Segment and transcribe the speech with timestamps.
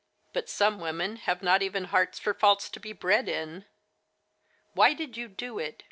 [0.33, 3.65] But some women have not even hearts for faults to be bred in.
[4.73, 5.79] Why did you do it